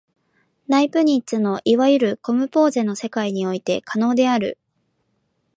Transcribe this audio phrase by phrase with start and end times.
[0.67, 4.57] ライプニッツのいわゆるコムポーゼの世界において可能である。